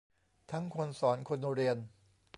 [0.51, 1.77] ทั้งคนสอนคนเรียน